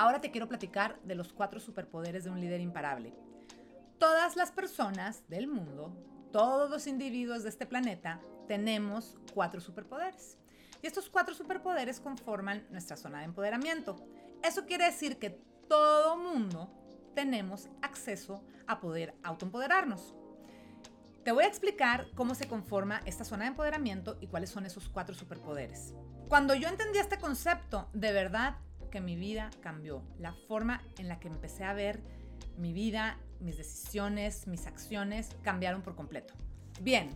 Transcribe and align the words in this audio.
ahora 0.00 0.22
te 0.22 0.30
quiero 0.30 0.48
platicar 0.48 0.98
de 1.02 1.14
los 1.14 1.30
cuatro 1.34 1.60
superpoderes 1.60 2.24
de 2.24 2.30
un 2.30 2.40
líder 2.40 2.62
imparable. 2.62 3.12
Todas 3.98 4.34
las 4.34 4.50
personas 4.50 5.28
del 5.28 5.46
mundo, 5.46 5.94
todos 6.32 6.70
los 6.70 6.86
individuos 6.86 7.42
de 7.42 7.50
este 7.50 7.66
planeta, 7.66 8.18
tenemos 8.48 9.18
cuatro 9.34 9.60
superpoderes. 9.60 10.38
Y 10.80 10.86
estos 10.86 11.10
cuatro 11.10 11.34
superpoderes 11.34 12.00
conforman 12.00 12.66
nuestra 12.70 12.96
zona 12.96 13.18
de 13.18 13.26
empoderamiento. 13.26 13.96
Eso 14.42 14.64
quiere 14.64 14.86
decir 14.86 15.18
que 15.18 15.38
todo 15.68 16.16
mundo 16.16 16.72
tenemos 17.14 17.68
acceso 17.82 18.42
a 18.66 18.80
poder 18.80 19.14
autoempoderarnos. 19.22 20.14
Te 21.24 21.32
voy 21.32 21.44
a 21.44 21.48
explicar 21.48 22.06
cómo 22.14 22.34
se 22.34 22.48
conforma 22.48 23.02
esta 23.04 23.24
zona 23.24 23.44
de 23.44 23.50
empoderamiento 23.50 24.16
y 24.22 24.28
cuáles 24.28 24.48
son 24.48 24.64
esos 24.64 24.88
cuatro 24.88 25.14
superpoderes. 25.14 25.92
Cuando 26.30 26.54
yo 26.54 26.68
entendí 26.68 26.98
este 26.98 27.18
concepto, 27.18 27.90
de 27.92 28.12
verdad 28.12 28.56
que 28.90 29.00
mi 29.00 29.16
vida 29.16 29.50
cambió. 29.60 30.02
La 30.18 30.32
forma 30.32 30.82
en 30.98 31.08
la 31.08 31.18
que 31.20 31.28
empecé 31.28 31.64
a 31.64 31.72
ver 31.72 32.00
mi 32.56 32.72
vida, 32.72 33.18
mis 33.40 33.56
decisiones, 33.56 34.46
mis 34.46 34.66
acciones 34.66 35.30
cambiaron 35.42 35.82
por 35.82 35.94
completo. 35.94 36.34
Bien, 36.80 37.10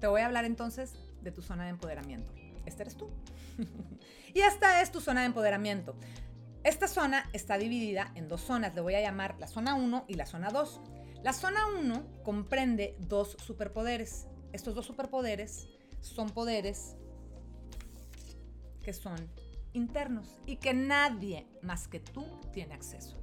te 0.00 0.06
voy 0.06 0.20
a 0.20 0.26
hablar 0.26 0.44
entonces 0.44 0.94
de 1.22 1.32
tu 1.32 1.42
zona 1.42 1.64
de 1.64 1.70
empoderamiento. 1.70 2.32
Este 2.66 2.82
eres 2.82 2.96
tú. 2.96 3.10
y 4.34 4.40
esta 4.40 4.82
es 4.82 4.92
tu 4.92 5.00
zona 5.00 5.20
de 5.20 5.26
empoderamiento. 5.26 5.96
Esta 6.64 6.86
zona 6.86 7.28
está 7.32 7.56
dividida 7.58 8.12
en 8.14 8.28
dos 8.28 8.42
zonas. 8.42 8.74
Le 8.74 8.80
voy 8.80 8.94
a 8.94 9.00
llamar 9.00 9.36
la 9.38 9.46
zona 9.46 9.74
1 9.74 10.04
y 10.08 10.14
la 10.14 10.26
zona 10.26 10.50
2. 10.50 10.80
La 11.22 11.32
zona 11.32 11.66
1 11.80 12.22
comprende 12.22 12.96
dos 13.00 13.36
superpoderes. 13.44 14.26
Estos 14.52 14.74
dos 14.74 14.86
superpoderes 14.86 15.68
son 16.00 16.30
poderes 16.30 16.96
que 18.82 18.92
son 18.92 19.16
internos 19.72 20.38
y 20.46 20.56
que 20.56 20.74
nadie 20.74 21.46
más 21.62 21.88
que 21.88 22.00
tú 22.00 22.24
tiene 22.52 22.74
acceso. 22.74 23.20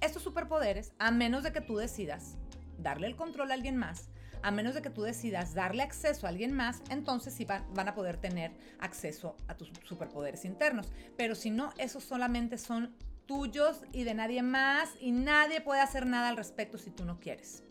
Estos 0.00 0.22
superpoderes, 0.22 0.92
a 0.98 1.10
menos 1.10 1.42
de 1.42 1.52
que 1.52 1.60
tú 1.60 1.76
decidas 1.76 2.36
darle 2.78 3.06
el 3.06 3.16
control 3.16 3.50
a 3.50 3.54
alguien 3.54 3.76
más, 3.76 4.08
a 4.42 4.50
menos 4.50 4.74
de 4.74 4.82
que 4.82 4.90
tú 4.90 5.02
decidas 5.02 5.54
darle 5.54 5.82
acceso 5.82 6.26
a 6.26 6.30
alguien 6.30 6.52
más, 6.52 6.82
entonces 6.88 7.34
sí 7.34 7.44
van, 7.44 7.88
a 7.88 7.94
poder 7.94 8.16
tener 8.16 8.52
acceso 8.78 9.36
a 9.48 9.56
tus 9.56 9.70
superpoderes 9.84 10.44
internos. 10.44 10.90
Pero 11.16 11.34
si 11.34 11.50
no, 11.50 11.72
esos 11.76 12.04
solamente 12.04 12.56
son 12.56 12.94
tuyos 13.26 13.82
y 13.92 14.04
de 14.04 14.14
nadie 14.14 14.42
más 14.42 14.90
y 14.98 15.12
nadie 15.12 15.60
puede 15.60 15.80
hacer 15.80 16.06
nada 16.06 16.30
al 16.30 16.36
respecto 16.36 16.78
si 16.78 16.90
tú 16.90 17.04
no 17.04 17.20
quieres. 17.20 17.62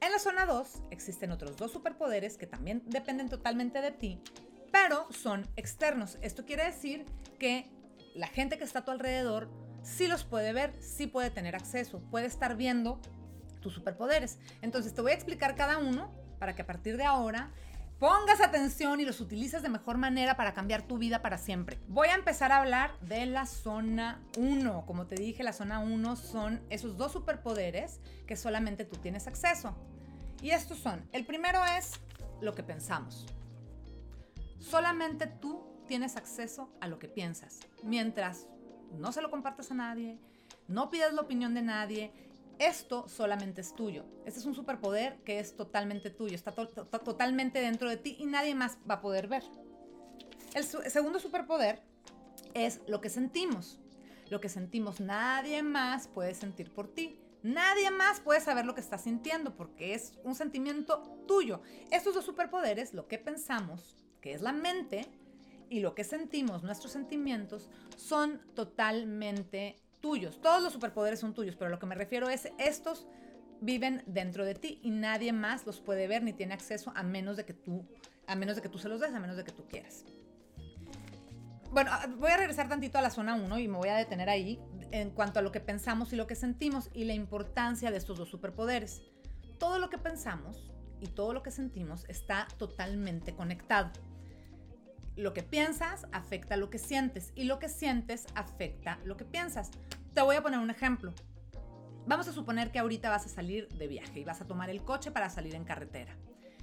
En 0.00 0.10
la 0.12 0.18
zona 0.18 0.46
2 0.46 0.84
existen 0.90 1.30
otros 1.30 1.58
dos 1.58 1.72
superpoderes 1.72 2.38
que 2.38 2.46
también 2.46 2.82
dependen 2.86 3.28
totalmente 3.28 3.82
de 3.82 3.90
ti 3.90 4.22
pero 4.70 5.06
son 5.12 5.46
externos. 5.56 6.18
Esto 6.22 6.44
quiere 6.44 6.64
decir 6.64 7.06
que 7.38 7.70
la 8.14 8.26
gente 8.26 8.58
que 8.58 8.64
está 8.64 8.80
a 8.80 8.84
tu 8.84 8.90
alrededor 8.90 9.48
sí 9.82 10.06
los 10.06 10.24
puede 10.24 10.52
ver, 10.52 10.74
sí 10.80 11.06
puede 11.06 11.30
tener 11.30 11.56
acceso, 11.56 12.00
puede 12.10 12.26
estar 12.26 12.56
viendo 12.56 13.00
tus 13.60 13.74
superpoderes. 13.74 14.38
Entonces 14.62 14.94
te 14.94 15.00
voy 15.00 15.12
a 15.12 15.14
explicar 15.14 15.54
cada 15.54 15.78
uno 15.78 16.12
para 16.38 16.54
que 16.54 16.62
a 16.62 16.66
partir 16.66 16.96
de 16.96 17.04
ahora 17.04 17.50
pongas 17.98 18.40
atención 18.40 18.98
y 18.98 19.04
los 19.04 19.20
utilices 19.20 19.62
de 19.62 19.68
mejor 19.68 19.98
manera 19.98 20.36
para 20.36 20.54
cambiar 20.54 20.82
tu 20.82 20.96
vida 20.96 21.20
para 21.20 21.36
siempre. 21.36 21.78
Voy 21.86 22.08
a 22.08 22.14
empezar 22.14 22.50
a 22.50 22.56
hablar 22.56 22.98
de 23.00 23.26
la 23.26 23.44
zona 23.46 24.22
1. 24.38 24.86
Como 24.86 25.06
te 25.06 25.16
dije, 25.16 25.42
la 25.42 25.52
zona 25.52 25.80
1 25.80 26.16
son 26.16 26.62
esos 26.70 26.96
dos 26.96 27.12
superpoderes 27.12 28.00
que 28.26 28.36
solamente 28.36 28.86
tú 28.86 28.96
tienes 28.96 29.26
acceso. 29.26 29.76
Y 30.40 30.50
estos 30.50 30.78
son, 30.78 31.06
el 31.12 31.26
primero 31.26 31.60
es 31.78 31.92
lo 32.40 32.54
que 32.54 32.62
pensamos. 32.62 33.26
Solamente 34.60 35.26
tú 35.26 35.64
tienes 35.88 36.16
acceso 36.16 36.70
a 36.80 36.86
lo 36.86 36.98
que 36.98 37.08
piensas. 37.08 37.58
Mientras 37.82 38.46
no 38.92 39.10
se 39.10 39.22
lo 39.22 39.30
compartas 39.30 39.70
a 39.70 39.74
nadie, 39.74 40.18
no 40.68 40.90
pidas 40.90 41.12
la 41.14 41.22
opinión 41.22 41.54
de 41.54 41.62
nadie, 41.62 42.12
esto 42.58 43.08
solamente 43.08 43.62
es 43.62 43.74
tuyo. 43.74 44.04
Este 44.26 44.38
es 44.38 44.46
un 44.46 44.54
superpoder 44.54 45.18
que 45.24 45.40
es 45.40 45.56
totalmente 45.56 46.10
tuyo, 46.10 46.34
está, 46.34 46.52
totalmente 46.52 47.60
dentro 47.60 47.88
de 47.88 47.96
ti 47.96 48.16
y 48.18 48.26
nadie 48.26 48.54
más 48.54 48.78
va 48.88 48.96
a 48.96 49.00
poder 49.00 49.28
ver. 49.28 49.42
El, 50.54 50.64
el 50.84 50.90
segundo 50.90 51.18
superpoder 51.18 51.82
es 52.52 52.82
lo 52.86 53.00
que 53.00 53.08
sentimos. 53.08 53.80
Lo 54.28 54.40
que 54.40 54.50
sentimos 54.50 55.00
nadie 55.00 55.62
más 55.62 56.06
puede 56.06 56.34
sentir 56.34 56.70
por 56.72 56.86
ti. 56.86 57.18
Nadie 57.42 57.90
más 57.90 58.20
puede 58.20 58.40
saber 58.42 58.66
lo 58.66 58.74
que 58.74 58.82
estás 58.82 59.02
sintiendo 59.04 59.56
porque 59.56 59.94
es 59.94 60.12
un 60.22 60.34
sentimiento 60.34 61.24
tuyo. 61.26 61.62
Estos 61.90 62.14
dos 62.14 62.26
superpoderes, 62.26 62.92
lo 62.92 63.08
que 63.08 63.18
pensamos 63.18 63.96
que 64.20 64.32
es 64.34 64.42
la 64.42 64.52
mente, 64.52 65.06
y 65.70 65.80
lo 65.80 65.94
que 65.94 66.04
sentimos, 66.04 66.64
nuestros 66.64 66.92
sentimientos, 66.92 67.70
son 67.96 68.40
totalmente 68.54 69.76
tuyos. 70.00 70.40
Todos 70.40 70.62
los 70.62 70.72
superpoderes 70.72 71.20
son 71.20 71.32
tuyos, 71.32 71.54
pero 71.56 71.70
lo 71.70 71.78
que 71.78 71.86
me 71.86 71.94
refiero 71.94 72.28
es 72.28 72.50
estos 72.58 73.06
viven 73.60 74.02
dentro 74.06 74.44
de 74.44 74.54
ti 74.54 74.80
y 74.82 74.90
nadie 74.90 75.32
más 75.32 75.64
los 75.66 75.80
puede 75.80 76.08
ver 76.08 76.22
ni 76.22 76.32
tiene 76.32 76.54
acceso 76.54 76.92
a 76.96 77.02
menos 77.02 77.36
de 77.36 77.44
que 77.44 77.54
tú, 77.54 77.86
a 78.26 78.34
menos 78.34 78.56
de 78.56 78.62
que 78.62 78.68
tú 78.68 78.78
se 78.78 78.88
los 78.88 79.00
des, 79.00 79.14
a 79.14 79.20
menos 79.20 79.36
de 79.36 79.44
que 79.44 79.52
tú 79.52 79.64
quieras. 79.68 80.04
Bueno, 81.70 81.90
ah, 81.92 82.08
voy 82.18 82.32
a 82.32 82.36
regresar 82.36 82.68
tantito 82.68 82.98
a 82.98 83.02
la 83.02 83.10
zona 83.10 83.36
1 83.36 83.58
y 83.60 83.68
me 83.68 83.78
voy 83.78 83.90
a 83.90 83.96
detener 83.96 84.28
ahí 84.28 84.58
en 84.90 85.10
cuanto 85.10 85.38
a 85.38 85.42
lo 85.42 85.52
que 85.52 85.60
pensamos 85.60 86.12
y 86.12 86.16
lo 86.16 86.26
que 86.26 86.34
sentimos 86.34 86.90
y 86.92 87.04
la 87.04 87.14
importancia 87.14 87.92
de 87.92 87.96
estos 87.96 88.18
dos 88.18 88.28
superpoderes. 88.28 89.02
Todo 89.58 89.78
lo 89.78 89.88
que 89.88 89.98
pensamos 89.98 90.72
y 91.00 91.06
todo 91.06 91.32
lo 91.32 91.44
que 91.44 91.52
sentimos 91.52 92.06
está 92.08 92.48
totalmente 92.58 93.36
conectado 93.36 93.92
lo 95.20 95.32
que 95.32 95.42
piensas 95.42 96.06
afecta 96.12 96.56
lo 96.56 96.70
que 96.70 96.78
sientes 96.78 97.32
y 97.34 97.44
lo 97.44 97.58
que 97.58 97.68
sientes 97.68 98.26
afecta 98.34 98.98
lo 99.04 99.16
que 99.16 99.24
piensas. 99.24 99.70
Te 100.14 100.22
voy 100.22 100.36
a 100.36 100.42
poner 100.42 100.58
un 100.58 100.70
ejemplo. 100.70 101.12
Vamos 102.06 102.26
a 102.26 102.32
suponer 102.32 102.72
que 102.72 102.78
ahorita 102.78 103.10
vas 103.10 103.26
a 103.26 103.28
salir 103.28 103.68
de 103.68 103.86
viaje 103.86 104.20
y 104.20 104.24
vas 104.24 104.40
a 104.40 104.46
tomar 104.46 104.70
el 104.70 104.82
coche 104.82 105.10
para 105.10 105.30
salir 105.30 105.54
en 105.54 105.64
carretera. 105.64 106.16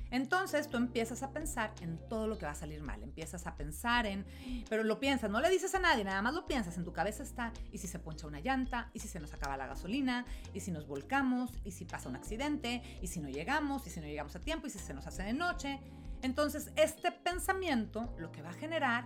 Entonces 0.09 0.69
tú 0.69 0.77
empiezas 0.77 1.21
a 1.21 1.31
pensar 1.31 1.73
en 1.81 1.97
todo 2.07 2.27
lo 2.27 2.37
que 2.37 2.45
va 2.45 2.53
a 2.53 2.55
salir 2.55 2.81
mal, 2.81 3.03
empiezas 3.03 3.45
a 3.45 3.55
pensar 3.55 4.05
en, 4.05 4.25
pero 4.69 4.83
lo 4.83 4.99
piensas, 4.99 5.29
no 5.29 5.41
le 5.41 5.49
dices 5.49 5.75
a 5.75 5.79
nadie, 5.79 6.05
nada 6.05 6.21
más 6.21 6.33
lo 6.33 6.45
piensas, 6.45 6.77
en 6.77 6.85
tu 6.85 6.93
cabeza 6.93 7.23
está, 7.23 7.51
y 7.73 7.77
si 7.77 7.87
se 7.87 7.99
poncha 7.99 8.25
una 8.25 8.39
llanta, 8.39 8.89
y 8.93 8.99
si 8.99 9.09
se 9.09 9.19
nos 9.19 9.33
acaba 9.33 9.57
la 9.57 9.67
gasolina, 9.67 10.25
y 10.53 10.61
si 10.61 10.71
nos 10.71 10.87
volcamos, 10.87 11.51
y 11.65 11.71
si 11.71 11.83
pasa 11.83 12.07
un 12.07 12.15
accidente, 12.15 12.81
y 13.01 13.07
si 13.07 13.19
no 13.19 13.27
llegamos, 13.27 13.85
y 13.85 13.89
si 13.89 13.99
no 13.99 14.07
llegamos 14.07 14.33
a 14.37 14.39
tiempo, 14.39 14.67
y 14.67 14.69
si 14.69 14.79
se 14.79 14.93
nos 14.93 15.05
hace 15.07 15.23
de 15.23 15.33
noche, 15.33 15.81
entonces, 16.21 16.71
este 16.75 17.11
pensamiento 17.11 18.13
lo 18.17 18.31
que 18.31 18.41
va 18.41 18.49
a 18.49 18.53
generar, 18.53 19.05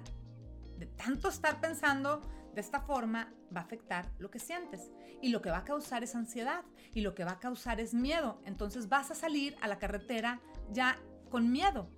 de 0.78 0.86
tanto 0.88 1.30
estar 1.30 1.60
pensando 1.60 2.22
de 2.54 2.62
esta 2.62 2.82
forma, 2.82 3.34
va 3.56 3.62
a 3.62 3.64
afectar 3.64 4.12
lo 4.18 4.30
que 4.32 4.40
sientes. 4.40 4.92
Y 5.22 5.30
lo 5.30 5.42
que 5.42 5.52
va 5.52 5.60
a 5.60 5.64
causar 5.64 6.04
es 6.04 6.16
ansiedad. 6.16 6.64
Y 6.94 7.02
lo 7.02 7.14
que 7.14 7.24
va 7.24 7.34
a 7.34 7.40
causar 7.40 7.80
es 7.80 7.94
miedo. 7.94 8.42
Entonces 8.46 8.90
vas 8.90 9.12
a 9.12 9.16
salir 9.16 9.56
a 9.62 9.68
la 9.68 9.80
carretera 9.80 10.42
ya 10.72 10.98
con 11.30 11.52
miedo. 11.52 11.90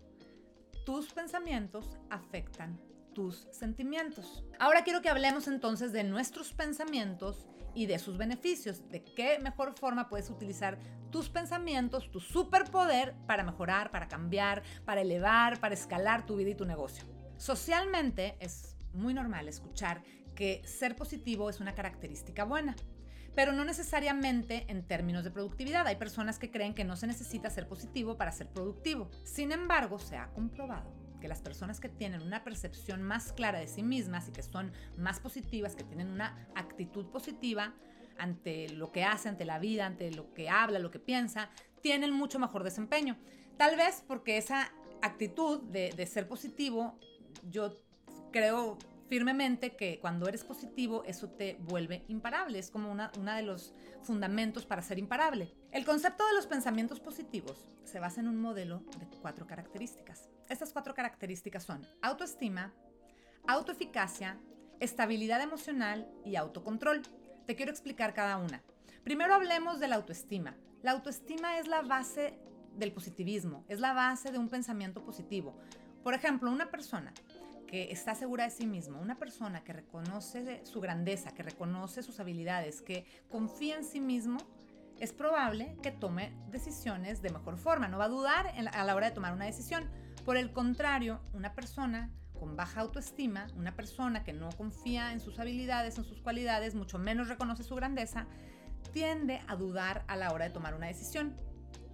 Tus 0.85 1.13
pensamientos 1.13 1.97
afectan 2.09 2.79
tus 3.13 3.47
sentimientos. 3.52 4.44
Ahora 4.59 4.84
quiero 4.84 5.02
que 5.02 5.09
hablemos 5.09 5.47
entonces 5.47 5.91
de 5.91 6.03
nuestros 6.03 6.52
pensamientos 6.53 7.47
y 7.75 7.85
de 7.85 8.00
sus 8.00 8.17
beneficios, 8.17 8.89
de 8.89 9.03
qué 9.03 9.39
mejor 9.39 9.78
forma 9.78 10.09
puedes 10.09 10.29
utilizar 10.29 10.78
tus 11.11 11.29
pensamientos, 11.29 12.11
tu 12.11 12.19
superpoder 12.19 13.16
para 13.28 13.44
mejorar, 13.44 13.91
para 13.91 14.07
cambiar, 14.07 14.63
para 14.85 15.01
elevar, 15.01 15.59
para 15.59 15.73
escalar 15.73 16.25
tu 16.25 16.35
vida 16.35 16.51
y 16.51 16.56
tu 16.56 16.66
negocio. 16.66 17.06
Socialmente 17.38 18.38
es 18.39 18.75
muy 18.94 19.13
normal 19.13 19.47
escuchar 19.47 20.03
que 20.35 20.61
ser 20.66 20.95
positivo 20.95 21.50
es 21.50 21.59
una 21.59 21.75
característica 21.75 22.44
buena, 22.44 22.75
pero 23.35 23.51
no 23.51 23.66
necesariamente 23.66 24.66
en 24.67 24.85
términos 24.85 25.23
de 25.23 25.31
productividad. 25.31 25.88
Hay 25.88 25.95
personas 25.95 26.40
que 26.40 26.51
creen 26.51 26.73
que 26.73 26.84
no 26.84 26.95
se 26.95 27.07
necesita 27.07 27.50
ser 27.50 27.67
positivo 27.67 28.17
para 28.17 28.31
ser 28.31 28.47
productivo. 28.50 29.09
Sin 29.23 29.51
embargo, 29.51 30.00
se 30.00 30.17
ha 30.17 30.31
comprobado 30.34 31.03
que 31.23 31.29
las 31.29 31.41
personas 31.41 31.79
que 31.79 31.88
tienen 31.88 32.22
una 32.22 32.44
percepción 32.44 33.01
más 33.01 33.31
clara 33.31 33.57
de 33.57 33.67
sí 33.67 33.81
mismas 33.81 34.28
y 34.28 34.34
que 34.34 34.44
son 34.44 34.73
más 34.97 35.22
positivas, 35.22 35.73
que 35.73 35.85
tienen 35.85 36.09
una 36.09 36.50
actitud 36.53 37.06
positiva 37.06 37.73
ante 38.17 38.67
lo 38.67 38.91
que 38.91 39.05
hace, 39.05 39.29
ante 39.29 39.46
la 39.46 39.58
vida, 39.58 39.85
ante 39.85 40.11
lo 40.11 40.34
que 40.34 40.49
habla, 40.49 40.79
lo 40.79 40.91
que 40.91 40.99
piensa, 40.99 41.49
tienen 41.79 42.11
mucho 42.11 42.40
mejor 42.40 42.66
desempeño. 42.66 43.16
Tal 43.55 43.78
vez 43.78 44.03
porque 44.05 44.35
esa 44.35 44.70
actitud 45.02 45.61
de, 45.61 45.91
de 45.91 46.05
ser 46.08 46.28
positivo, 46.28 46.99
yo 47.49 47.79
creo 48.34 48.78
firmemente 49.08 49.76
que 49.76 50.00
cuando 50.00 50.28
eres 50.28 50.44
positivo 50.44 51.03
eso 51.05 51.29
te 51.29 51.58
vuelve 51.59 52.03
imparable, 52.08 52.59
es 52.59 52.72
como 52.72 52.91
uno 52.91 53.09
una 53.20 53.35
de 53.35 53.44
los 53.44 53.73
fundamentos 54.02 54.66
para 54.66 54.82
ser 54.82 55.00
imparable. 55.00 55.53
El 55.72 55.85
concepto 55.85 56.26
de 56.28 56.34
los 56.34 56.47
pensamientos 56.47 57.00
positivos 57.00 57.67
se 57.84 58.00
basa 58.00 58.22
en 58.22 58.28
un 58.28 58.40
modelo 58.40 58.84
de 59.00 59.08
cuatro 59.22 59.47
características. 59.47 60.29
Estas 60.50 60.73
cuatro 60.73 60.94
características 60.94 61.64
son 61.64 61.85
autoestima, 62.02 62.73
autoeficacia, 63.47 64.40
estabilidad 64.79 65.41
emocional 65.41 66.08
y 66.26 66.35
autocontrol. 66.35 67.02
Te 67.46 67.55
quiero 67.55 67.72
explicar 67.72 68.14
cada 68.14 68.38
una. 68.38 68.64
Primero 69.03 69.34
hablemos 69.34 69.79
de 69.79 69.88
la 69.88 69.96
autoestima. 69.96 70.55
La 70.82 70.91
autoestima 70.91 71.59
es 71.59 71.67
la 71.67 71.82
base 71.82 72.38
del 72.76 72.91
positivismo, 72.91 73.64
es 73.67 73.79
la 73.79 73.94
base 73.94 74.32
de 74.32 74.38
un 74.38 74.50
pensamiento 74.50 75.03
positivo. 75.03 75.58
Por 76.03 76.14
ejemplo, 76.14 76.52
una 76.52 76.70
persona 76.70 77.14
que 77.68 77.92
está 77.92 78.16
segura 78.16 78.46
de 78.46 78.52
sí 78.52 78.66
mismo, 78.66 79.00
una 79.00 79.18
persona 79.18 79.64
que 79.64 79.74
reconoce 79.74 80.66
su 80.66 80.82
grandeza, 80.82 81.32
que 81.32 81.44
reconoce 81.44 82.04
sus 82.04 82.20
habilidades, 82.20 82.82
que 82.82 83.06
confía 83.30 83.78
en 83.78 83.84
sí 83.84 84.00
mismo, 84.00 84.38
es 85.00 85.12
probable 85.12 85.76
que 85.82 85.92
tome 85.92 86.34
decisiones 86.50 87.22
de 87.22 87.30
mejor 87.30 87.58
forma. 87.58 87.88
No 87.88 87.98
va 87.98 88.06
a 88.06 88.10
dudar 88.10 88.48
a 88.48 88.84
la 88.84 88.96
hora 88.96 89.10
de 89.10 89.16
tomar 89.16 89.34
una 89.34 89.46
decisión. 89.46 89.90
Por 90.24 90.38
el 90.38 90.54
contrario, 90.54 91.20
una 91.34 91.54
persona 91.54 92.12
con 92.40 92.56
baja 92.56 92.82
autoestima, 92.82 93.48
una 93.56 93.76
persona 93.76 94.24
que 94.24 94.34
no 94.34 94.50
confía 94.52 95.14
en 95.14 95.20
sus 95.20 95.40
habilidades, 95.40 95.98
en 95.98 96.04
sus 96.04 96.22
cualidades, 96.22 96.76
mucho 96.76 97.00
menos 97.00 97.28
reconoce 97.28 97.64
su 97.64 97.76
grandeza, 97.76 98.28
tiende 98.92 99.42
a 99.48 99.56
dudar 99.56 100.04
a 100.08 100.16
la 100.16 100.32
hora 100.32 100.46
de 100.46 100.52
tomar 100.52 100.76
una 100.76 100.88
decisión. 100.88 101.36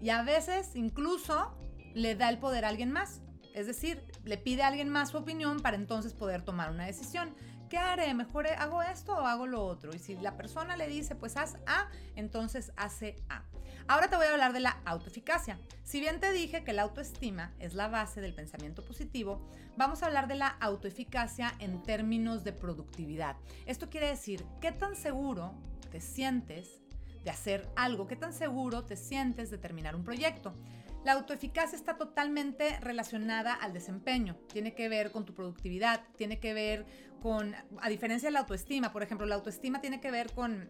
Y 0.01 0.09
a 0.09 0.23
veces 0.23 0.75
incluso 0.75 1.55
le 1.93 2.15
da 2.15 2.29
el 2.29 2.39
poder 2.39 2.65
a 2.65 2.69
alguien 2.69 2.91
más. 2.91 3.21
Es 3.59 3.67
decir, 3.67 4.01
le 4.23 4.37
pide 4.37 4.63
a 4.63 4.67
alguien 4.67 4.87
más 4.87 5.09
su 5.09 5.17
opinión 5.17 5.59
para 5.59 5.75
entonces 5.75 6.13
poder 6.13 6.43
tomar 6.43 6.71
una 6.71 6.85
decisión. 6.85 7.35
¿Qué 7.69 7.77
haré? 7.77 8.13
¿Mejor 8.13 8.47
hago 8.47 8.81
esto 8.81 9.11
o 9.13 9.27
hago 9.27 9.47
lo 9.47 9.65
otro? 9.65 9.93
Y 9.93 9.99
si 9.99 10.15
la 10.15 10.37
persona 10.37 10.77
le 10.77 10.87
dice, 10.87 11.13
pues 11.13 11.35
haz 11.35 11.57
A, 11.67 11.89
entonces 12.15 12.71
hace 12.77 13.17
A. 13.27 13.43
Ahora 13.89 14.09
te 14.09 14.15
voy 14.15 14.27
a 14.27 14.31
hablar 14.31 14.53
de 14.53 14.61
la 14.61 14.77
autoeficacia. 14.85 15.59
Si 15.83 15.99
bien 15.99 16.21
te 16.21 16.31
dije 16.31 16.63
que 16.63 16.71
la 16.71 16.83
autoestima 16.83 17.53
es 17.59 17.73
la 17.73 17.89
base 17.89 18.21
del 18.21 18.33
pensamiento 18.33 18.85
positivo, 18.85 19.45
vamos 19.75 20.03
a 20.03 20.05
hablar 20.05 20.29
de 20.29 20.35
la 20.35 20.47
autoeficacia 20.47 21.53
en 21.59 21.83
términos 21.83 22.45
de 22.45 22.53
productividad. 22.53 23.35
Esto 23.65 23.89
quiere 23.89 24.07
decir, 24.07 24.45
¿qué 24.61 24.71
tan 24.71 24.95
seguro 24.95 25.53
te 25.91 25.99
sientes 25.99 26.79
de 27.25 27.29
hacer 27.29 27.67
algo? 27.75 28.07
¿Qué 28.07 28.15
tan 28.15 28.31
seguro 28.31 28.85
te 28.85 28.95
sientes 28.95 29.51
de 29.51 29.57
terminar 29.57 29.97
un 29.97 30.05
proyecto? 30.05 30.55
La 31.03 31.13
autoeficacia 31.13 31.77
está 31.77 31.97
totalmente 31.97 32.79
relacionada 32.81 33.53
al 33.53 33.73
desempeño, 33.73 34.35
tiene 34.51 34.75
que 34.75 34.89
ver 34.89 35.11
con 35.11 35.25
tu 35.25 35.33
productividad, 35.33 36.03
tiene 36.17 36.39
que 36.39 36.53
ver 36.53 36.85
con, 37.21 37.55
a 37.81 37.89
diferencia 37.89 38.27
de 38.27 38.33
la 38.33 38.39
autoestima, 38.39 38.91
por 38.91 39.03
ejemplo, 39.03 39.25
la 39.25 39.35
autoestima 39.35 39.81
tiene 39.81 40.01
que 40.01 40.11
ver 40.11 40.33
con 40.33 40.69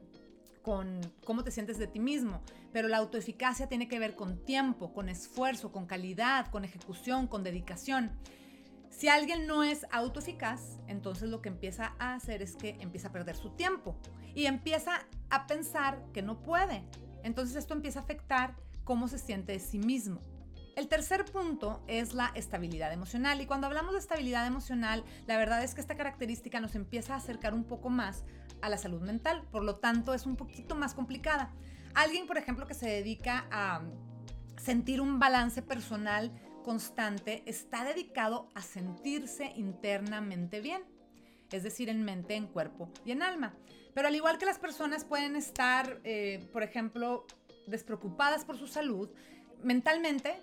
con 0.61 0.99
cómo 1.25 1.43
te 1.43 1.51
sientes 1.51 1.77
de 1.77 1.87
ti 1.87 1.99
mismo, 1.99 2.41
pero 2.71 2.87
la 2.87 2.97
autoeficacia 2.97 3.67
tiene 3.67 3.87
que 3.87 3.99
ver 3.99 4.15
con 4.15 4.43
tiempo, 4.45 4.93
con 4.93 5.09
esfuerzo, 5.09 5.71
con 5.71 5.85
calidad, 5.85 6.47
con 6.51 6.65
ejecución, 6.65 7.27
con 7.27 7.43
dedicación. 7.43 8.11
Si 8.89 9.07
alguien 9.07 9.47
no 9.47 9.63
es 9.63 9.85
autoeficaz, 9.91 10.79
entonces 10.87 11.29
lo 11.29 11.41
que 11.41 11.49
empieza 11.49 11.95
a 11.99 12.15
hacer 12.15 12.41
es 12.41 12.55
que 12.55 12.77
empieza 12.81 13.07
a 13.07 13.11
perder 13.11 13.35
su 13.35 13.51
tiempo 13.51 13.97
y 14.35 14.45
empieza 14.45 15.07
a 15.29 15.47
pensar 15.47 16.03
que 16.13 16.21
no 16.21 16.41
puede. 16.41 16.83
Entonces 17.23 17.55
esto 17.55 17.73
empieza 17.73 17.99
a 17.99 18.03
afectar 18.03 18.55
cómo 18.89 19.07
se 19.07 19.19
siente 19.19 19.51
de 19.51 19.59
sí 19.59 19.77
mismo. 19.77 20.19
El 20.75 20.87
tercer 20.87 21.23
punto 21.23 21.83
es 21.85 22.15
la 22.15 22.31
estabilidad 22.33 22.91
emocional 22.91 23.39
y 23.39 23.45
cuando 23.45 23.67
hablamos 23.67 23.93
de 23.93 23.99
estabilidad 23.99 24.47
emocional, 24.47 25.05
la 25.27 25.37
verdad 25.37 25.63
es 25.63 25.75
que 25.75 25.81
esta 25.81 25.95
característica 25.95 26.59
nos 26.59 26.73
empieza 26.73 27.13
a 27.13 27.17
acercar 27.17 27.53
un 27.53 27.65
poco 27.65 27.91
más 27.91 28.23
a 28.63 28.69
la 28.69 28.79
salud 28.79 29.01
mental, 29.01 29.43
por 29.51 29.63
lo 29.63 29.75
tanto 29.75 30.15
es 30.15 30.25
un 30.25 30.35
poquito 30.35 30.73
más 30.73 30.95
complicada. 30.95 31.53
Alguien, 31.93 32.25
por 32.25 32.39
ejemplo, 32.39 32.65
que 32.65 32.73
se 32.73 32.89
dedica 32.89 33.45
a 33.51 33.83
sentir 34.57 35.01
un 35.01 35.19
balance 35.19 35.61
personal 35.61 36.31
constante, 36.63 37.43
está 37.45 37.83
dedicado 37.83 38.49
a 38.55 38.63
sentirse 38.63 39.51
internamente 39.55 40.61
bien, 40.61 40.81
es 41.51 41.61
decir, 41.61 41.89
en 41.89 42.03
mente, 42.03 42.33
en 42.33 42.47
cuerpo 42.47 42.89
y 43.05 43.11
en 43.11 43.21
alma. 43.21 43.55
Pero 43.93 44.07
al 44.07 44.15
igual 44.15 44.39
que 44.39 44.47
las 44.47 44.57
personas 44.57 45.05
pueden 45.05 45.35
estar, 45.35 46.01
eh, 46.03 46.49
por 46.51 46.63
ejemplo, 46.63 47.27
despreocupadas 47.69 48.45
por 48.45 48.57
su 48.57 48.67
salud, 48.67 49.09
mentalmente 49.63 50.39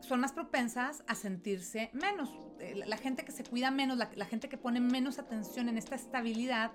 son 0.00 0.20
más 0.20 0.32
propensas 0.32 1.04
a 1.06 1.14
sentirse 1.14 1.90
menos. 1.92 2.30
Eh, 2.58 2.82
la 2.86 2.96
gente 2.96 3.24
que 3.24 3.32
se 3.32 3.44
cuida 3.44 3.70
menos, 3.70 3.96
la, 3.96 4.26
gente 4.26 4.48
que 4.48 4.58
pone 4.58 4.80
menos 4.80 5.18
atención 5.18 5.68
en 5.68 5.78
esta 5.78 5.94
estabilidad, 5.94 6.72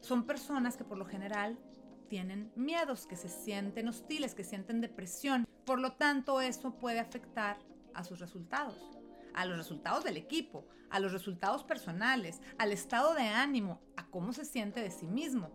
son 0.00 0.24
personas 0.24 0.76
que 0.76 0.84
por 0.84 0.98
lo 0.98 1.06
general 1.06 1.58
tienen 2.08 2.52
miedos, 2.56 3.06
que 3.06 3.16
se 3.16 3.28
sienten 3.28 3.88
hostiles, 3.88 4.34
que 4.34 4.44
sienten 4.44 4.80
depresión. 4.80 5.46
Por 5.64 5.80
lo 5.80 5.92
tanto, 5.92 6.40
eso 6.40 6.74
puede 6.78 7.00
afectar 7.00 7.58
a 7.94 8.04
sus 8.04 8.18
resultados, 8.20 8.76
a 9.34 9.46
los 9.46 9.56
resultados 9.56 10.04
del 10.04 10.16
equipo, 10.16 10.66
a 10.90 11.00
los 11.00 11.12
resultados 11.12 11.64
personales, 11.64 12.40
al 12.58 12.72
estado 12.72 13.14
de 13.14 13.22
ánimo, 13.22 13.80
a 13.96 14.06
cómo 14.06 14.32
se 14.32 14.44
siente 14.44 14.80
de 14.80 14.90
sí 14.90 15.06
mismo 15.06 15.50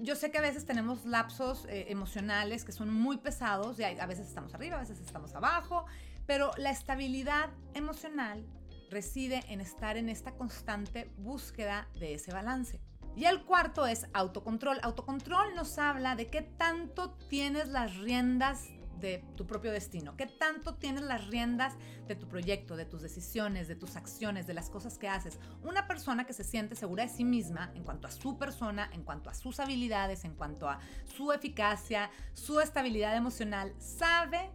yo 0.00 0.16
sé 0.16 0.30
que 0.30 0.38
a 0.38 0.42
veces 0.42 0.64
tenemos 0.64 1.04
lapsos 1.04 1.66
eh, 1.66 1.86
emocionales 1.88 2.64
que 2.64 2.72
son 2.72 2.92
muy 2.92 3.18
pesados 3.18 3.78
y 3.78 3.84
a 3.84 4.06
veces 4.06 4.26
estamos 4.26 4.54
arriba, 4.54 4.76
a 4.76 4.80
veces 4.80 5.00
estamos 5.00 5.34
abajo, 5.34 5.84
pero 6.26 6.50
la 6.56 6.70
estabilidad 6.70 7.50
emocional 7.74 8.44
reside 8.90 9.42
en 9.48 9.60
estar 9.60 9.96
en 9.96 10.08
esta 10.08 10.32
constante 10.32 11.10
búsqueda 11.18 11.88
de 11.98 12.14
ese 12.14 12.32
balance. 12.32 12.80
Y 13.16 13.24
el 13.24 13.44
cuarto 13.44 13.86
es 13.86 14.06
autocontrol. 14.12 14.78
Autocontrol 14.82 15.54
nos 15.54 15.78
habla 15.78 16.16
de 16.16 16.28
qué 16.28 16.42
tanto 16.42 17.10
tienes 17.28 17.68
las 17.68 17.96
riendas 17.96 18.68
de 19.00 19.24
tu 19.36 19.46
propio 19.46 19.72
destino, 19.72 20.16
qué 20.16 20.26
tanto 20.26 20.74
tienes 20.74 21.02
las 21.02 21.26
riendas 21.28 21.74
de 22.06 22.14
tu 22.16 22.28
proyecto, 22.28 22.76
de 22.76 22.84
tus 22.84 23.02
decisiones, 23.02 23.68
de 23.68 23.76
tus 23.76 23.96
acciones, 23.96 24.46
de 24.46 24.54
las 24.54 24.70
cosas 24.70 24.98
que 24.98 25.08
haces. 25.08 25.38
Una 25.62 25.86
persona 25.86 26.26
que 26.26 26.32
se 26.32 26.44
siente 26.44 26.74
segura 26.74 27.04
de 27.04 27.08
sí 27.08 27.24
misma 27.24 27.72
en 27.74 27.84
cuanto 27.84 28.06
a 28.06 28.10
su 28.10 28.38
persona, 28.38 28.90
en 28.92 29.02
cuanto 29.02 29.30
a 29.30 29.34
sus 29.34 29.60
habilidades, 29.60 30.24
en 30.24 30.34
cuanto 30.34 30.68
a 30.68 30.78
su 31.04 31.32
eficacia, 31.32 32.10
su 32.34 32.60
estabilidad 32.60 33.16
emocional, 33.16 33.74
sabe, 33.78 34.50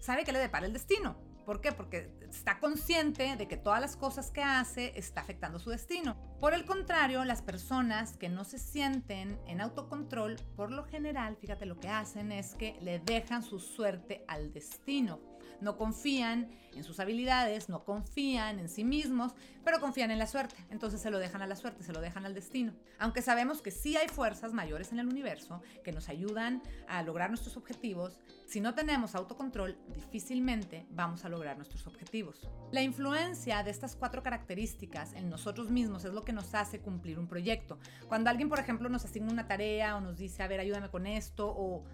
sabe 0.00 0.24
que 0.24 0.32
le 0.32 0.38
depara 0.38 0.66
el 0.66 0.72
destino. 0.72 1.31
¿Por 1.44 1.60
qué? 1.60 1.72
Porque 1.72 2.10
está 2.30 2.58
consciente 2.58 3.36
de 3.36 3.48
que 3.48 3.56
todas 3.56 3.80
las 3.80 3.96
cosas 3.96 4.30
que 4.30 4.42
hace 4.42 4.92
está 4.96 5.20
afectando 5.20 5.58
su 5.58 5.70
destino. 5.70 6.16
Por 6.38 6.54
el 6.54 6.64
contrario, 6.64 7.24
las 7.24 7.42
personas 7.42 8.16
que 8.16 8.28
no 8.28 8.44
se 8.44 8.58
sienten 8.58 9.38
en 9.46 9.60
autocontrol, 9.60 10.36
por 10.56 10.70
lo 10.70 10.84
general, 10.84 11.36
fíjate 11.36 11.66
lo 11.66 11.78
que 11.78 11.88
hacen 11.88 12.32
es 12.32 12.54
que 12.54 12.76
le 12.80 13.00
dejan 13.00 13.42
su 13.42 13.58
suerte 13.58 14.24
al 14.28 14.52
destino 14.52 15.31
no 15.62 15.76
confían 15.76 16.50
en 16.74 16.84
sus 16.84 17.00
habilidades, 17.00 17.68
no 17.68 17.84
confían 17.84 18.58
en 18.58 18.68
sí 18.68 18.84
mismos, 18.84 19.34
pero 19.64 19.80
confían 19.80 20.10
en 20.10 20.18
la 20.18 20.26
suerte. 20.26 20.56
Entonces 20.70 21.00
se 21.00 21.10
lo 21.10 21.18
dejan 21.18 21.42
a 21.42 21.46
la 21.46 21.56
suerte, 21.56 21.84
se 21.84 21.92
lo 21.92 22.00
dejan 22.00 22.26
al 22.26 22.34
destino. 22.34 22.72
Aunque 22.98 23.22
sabemos 23.22 23.62
que 23.62 23.70
sí 23.70 23.96
hay 23.96 24.08
fuerzas 24.08 24.52
mayores 24.52 24.92
en 24.92 24.98
el 24.98 25.06
universo 25.06 25.62
que 25.84 25.92
nos 25.92 26.08
ayudan 26.08 26.62
a 26.88 27.02
lograr 27.02 27.30
nuestros 27.30 27.56
objetivos, 27.56 28.18
si 28.46 28.60
no 28.60 28.74
tenemos 28.74 29.14
autocontrol, 29.14 29.78
difícilmente 29.94 30.86
vamos 30.90 31.24
a 31.24 31.28
lograr 31.28 31.56
nuestros 31.56 31.86
objetivos. 31.86 32.48
La 32.70 32.82
influencia 32.82 33.62
de 33.62 33.70
estas 33.70 33.96
cuatro 33.96 34.22
características 34.22 35.12
en 35.14 35.30
nosotros 35.30 35.70
mismos 35.70 36.04
es 36.04 36.12
lo 36.12 36.24
que 36.24 36.32
nos 36.32 36.54
hace 36.54 36.80
cumplir 36.80 37.18
un 37.18 37.28
proyecto. 37.28 37.78
Cuando 38.08 38.30
alguien, 38.30 38.48
por 38.48 38.58
ejemplo, 38.58 38.88
nos 38.88 39.04
asigna 39.04 39.32
una 39.32 39.46
tarea 39.46 39.96
o 39.96 40.00
nos 40.00 40.18
dice, 40.18 40.42
a 40.42 40.48
ver, 40.48 40.60
ayúdame 40.60 40.90
con 40.90 41.06
esto, 41.06 41.48
o 41.48 41.84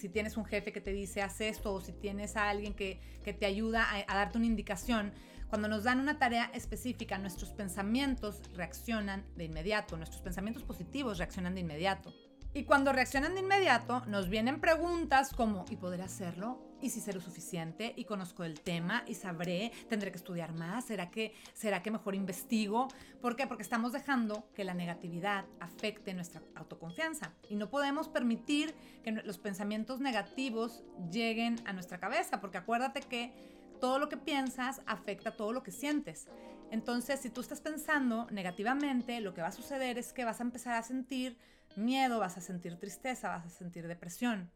si 0.00 0.08
tienes 0.08 0.36
un 0.36 0.46
jefe 0.46 0.72
que 0.72 0.80
te 0.80 0.92
dice 0.92 1.20
haz 1.20 1.40
esto 1.40 1.74
o 1.74 1.80
si 1.80 1.92
tienes 1.92 2.36
a 2.36 2.48
alguien 2.48 2.74
que, 2.74 3.00
te 3.22 3.46
ayuda 3.46 3.84
a, 3.84 4.12
a, 4.12 4.16
darte 4.16 4.38
una 4.38 4.46
indicación, 4.46 5.12
cuando 5.48 5.68
nos 5.68 5.84
dan 5.84 6.00
una 6.00 6.18
tarea 6.18 6.50
específica, 6.54 7.18
nuestros 7.18 7.50
pensamientos 7.50 8.40
reaccionan 8.54 9.24
de 9.36 9.44
inmediato, 9.44 9.96
nuestros 9.96 10.22
pensamientos 10.22 10.62
positivos 10.64 11.18
reaccionan 11.18 11.54
de 11.54 11.60
inmediato. 11.60 12.12
Y 12.52 12.64
cuando 12.64 12.92
reaccionan 12.92 13.34
de 13.34 13.40
inmediato, 13.40 14.02
nos 14.06 14.28
vienen 14.28 14.60
preguntas 14.60 15.32
como, 15.32 15.64
¿y 15.70 15.76
poder 15.76 16.02
hacerlo? 16.02 16.58
¿Y 16.82 16.90
si 16.90 17.12
lo 17.12 17.20
suficiente? 17.20 17.94
¿Y 17.96 18.06
conozco 18.06 18.42
el 18.42 18.60
tema? 18.60 19.04
¿Y 19.06 19.14
sabré? 19.14 19.70
¿Tendré 19.88 20.10
que 20.10 20.16
estudiar 20.16 20.52
más? 20.52 20.86
¿Será 20.86 21.12
que, 21.12 21.32
¿Será 21.54 21.80
que 21.80 21.92
mejor 21.92 22.16
investigo? 22.16 22.88
¿Por 23.20 23.36
qué? 23.36 23.46
Porque 23.46 23.62
estamos 23.62 23.92
dejando 23.92 24.48
que 24.52 24.64
la 24.64 24.74
negatividad 24.74 25.44
afecte 25.60 26.12
nuestra 26.12 26.42
autoconfianza. 26.56 27.34
Y 27.48 27.54
no 27.54 27.70
podemos 27.70 28.08
permitir 28.08 28.74
que 29.04 29.12
los 29.12 29.38
pensamientos 29.38 30.00
negativos 30.00 30.82
lleguen 31.12 31.54
a 31.66 31.72
nuestra 31.72 32.00
cabeza, 32.00 32.40
porque 32.40 32.58
acuérdate 32.58 33.00
que 33.02 33.32
todo 33.80 34.00
lo 34.00 34.08
que 34.08 34.16
piensas 34.16 34.82
afecta 34.86 35.36
todo 35.36 35.52
lo 35.52 35.62
que 35.62 35.70
sientes. 35.70 36.26
Entonces, 36.72 37.20
si 37.20 37.30
tú 37.30 37.42
estás 37.42 37.60
pensando 37.60 38.26
negativamente, 38.32 39.20
lo 39.20 39.34
que 39.34 39.40
va 39.40 39.48
a 39.48 39.52
suceder 39.52 39.98
es 39.98 40.12
que 40.12 40.24
vas 40.24 40.40
a 40.40 40.44
empezar 40.44 40.74
a 40.74 40.82
sentir 40.82 41.36
miedo, 41.76 42.18
vas 42.18 42.36
a 42.36 42.40
sentir 42.40 42.76
tristeza, 42.78 43.28
vas 43.28 43.46
a 43.46 43.50
sentir 43.50 43.86
depresión. 43.86 44.50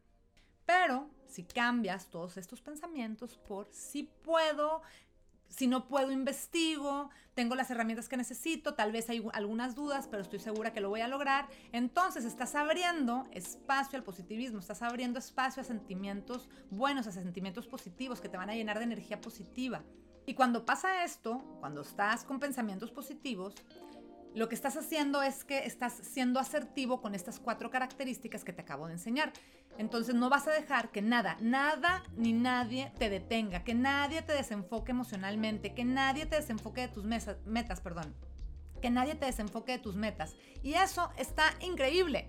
Pero 0.65 1.09
si 1.27 1.43
cambias 1.43 2.07
todos 2.07 2.37
estos 2.37 2.61
pensamientos 2.61 3.37
por 3.37 3.67
si 3.71 4.03
puedo, 4.03 4.81
si 5.47 5.67
no 5.67 5.87
puedo, 5.87 6.11
investigo, 6.11 7.09
tengo 7.33 7.55
las 7.55 7.69
herramientas 7.69 8.09
que 8.09 8.17
necesito, 8.17 8.73
tal 8.73 8.91
vez 8.91 9.09
hay 9.09 9.25
algunas 9.33 9.75
dudas, 9.75 10.07
pero 10.07 10.21
estoy 10.21 10.39
segura 10.39 10.73
que 10.73 10.81
lo 10.81 10.89
voy 10.89 11.01
a 11.01 11.07
lograr. 11.07 11.47
Entonces 11.71 12.25
estás 12.25 12.55
abriendo 12.55 13.25
espacio 13.31 13.97
al 13.97 14.03
positivismo, 14.03 14.59
estás 14.59 14.81
abriendo 14.81 15.19
espacio 15.19 15.61
a 15.61 15.65
sentimientos 15.65 16.49
buenos, 16.71 17.07
a 17.07 17.11
sentimientos 17.11 17.67
positivos 17.67 18.21
que 18.21 18.29
te 18.29 18.37
van 18.37 18.49
a 18.49 18.55
llenar 18.55 18.79
de 18.79 18.85
energía 18.85 19.21
positiva. 19.21 19.83
Y 20.25 20.33
cuando 20.33 20.65
pasa 20.65 21.03
esto, 21.03 21.43
cuando 21.59 21.81
estás 21.81 22.23
con 22.23 22.39
pensamientos 22.39 22.91
positivos, 22.91 23.53
lo 24.35 24.49
que 24.49 24.55
estás 24.55 24.75
haciendo 24.75 25.23
es 25.23 25.45
que 25.45 25.59
estás 25.59 25.93
siendo 25.93 26.41
asertivo 26.41 27.01
con 27.01 27.15
estas 27.15 27.39
cuatro 27.39 27.71
características 27.71 28.43
que 28.43 28.51
te 28.51 28.61
acabo 28.61 28.87
de 28.87 28.93
enseñar. 28.93 29.31
Entonces 29.77 30.13
no 30.13 30.29
vas 30.29 30.45
a 30.47 30.51
dejar 30.51 30.91
que 30.91 31.01
nada, 31.01 31.37
nada 31.39 32.03
ni 32.17 32.33
nadie 32.33 32.91
te 32.99 33.09
detenga, 33.09 33.63
que 33.63 33.73
nadie 33.73 34.21
te 34.21 34.33
desenfoque 34.33 34.91
emocionalmente, 34.91 35.73
que 35.73 35.85
nadie 35.85 36.25
te 36.25 36.35
desenfoque 36.35 36.81
de 36.81 36.87
tus 36.89 37.05
metas, 37.05 37.79
perdón, 37.79 38.13
que 38.81 38.89
nadie 38.89 39.15
te 39.15 39.25
desenfoque 39.25 39.71
de 39.71 39.79
tus 39.79 39.95
metas. 39.95 40.35
Y 40.61 40.73
eso 40.73 41.09
está 41.17 41.53
increíble. 41.61 42.27